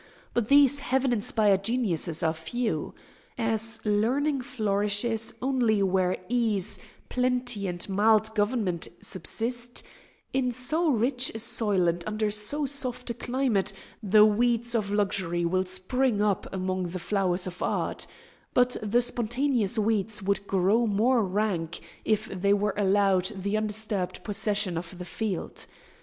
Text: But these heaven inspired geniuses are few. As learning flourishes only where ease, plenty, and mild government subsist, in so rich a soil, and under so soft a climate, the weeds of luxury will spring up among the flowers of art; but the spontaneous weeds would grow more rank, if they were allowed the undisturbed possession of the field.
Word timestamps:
But 0.33 0.47
these 0.47 0.79
heaven 0.79 1.13
inspired 1.13 1.63
geniuses 1.63 2.23
are 2.23 2.33
few. 2.33 2.95
As 3.37 3.79
learning 3.85 4.41
flourishes 4.41 5.35
only 5.43 5.83
where 5.83 6.17
ease, 6.27 6.79
plenty, 7.07 7.67
and 7.67 7.87
mild 7.87 8.33
government 8.33 8.87
subsist, 8.99 9.83
in 10.33 10.51
so 10.51 10.89
rich 10.89 11.29
a 11.35 11.39
soil, 11.39 11.87
and 11.87 12.03
under 12.07 12.31
so 12.31 12.65
soft 12.65 13.11
a 13.11 13.13
climate, 13.13 13.73
the 14.01 14.25
weeds 14.25 14.73
of 14.73 14.91
luxury 14.91 15.45
will 15.45 15.65
spring 15.65 16.19
up 16.19 16.51
among 16.51 16.87
the 16.87 16.97
flowers 16.97 17.45
of 17.45 17.61
art; 17.61 18.07
but 18.55 18.75
the 18.81 19.03
spontaneous 19.03 19.77
weeds 19.77 20.23
would 20.23 20.47
grow 20.47 20.87
more 20.87 21.23
rank, 21.23 21.79
if 22.05 22.25
they 22.25 22.53
were 22.53 22.73
allowed 22.75 23.25
the 23.25 23.55
undisturbed 23.55 24.23
possession 24.23 24.79
of 24.79 24.97
the 24.97 25.05
field. 25.05 25.67